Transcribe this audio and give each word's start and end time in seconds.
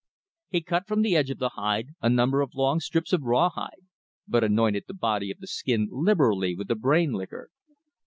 He 0.49 0.61
cut 0.61 0.87
from 0.87 1.03
the 1.03 1.15
edge 1.15 1.29
of 1.29 1.37
the 1.37 1.49
hide 1.49 1.89
a 2.01 2.09
number 2.09 2.41
of 2.41 2.55
long 2.55 2.79
strips 2.79 3.13
of 3.13 3.21
raw 3.21 3.49
hide, 3.49 3.85
but 4.27 4.43
anointed 4.43 4.85
the 4.87 4.95
body 4.95 5.29
of 5.29 5.37
the 5.37 5.45
skin 5.45 5.89
liberally 5.91 6.55
with 6.55 6.69
the 6.69 6.75
brain 6.75 7.11
liquor. 7.13 7.51